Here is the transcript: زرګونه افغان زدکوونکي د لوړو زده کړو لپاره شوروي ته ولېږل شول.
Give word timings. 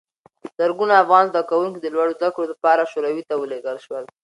زرګونه 0.59 0.93
افغان 1.03 1.25
زدکوونکي 1.29 1.79
د 1.81 1.87
لوړو 1.95 2.15
زده 2.17 2.29
کړو 2.35 2.45
لپاره 2.53 2.89
شوروي 2.91 3.23
ته 3.29 3.33
ولېږل 3.37 3.77
شول. 3.85 4.03